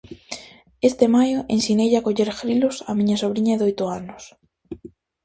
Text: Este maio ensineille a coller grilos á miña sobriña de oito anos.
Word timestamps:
Este 0.89 1.05
maio 1.15 1.39
ensineille 1.55 1.97
a 1.99 2.05
coller 2.07 2.29
grilos 2.39 2.75
á 2.89 2.91
miña 2.99 3.17
sobriña 3.23 3.57
de 3.59 3.65
oito 3.69 3.83
anos. 3.99 4.23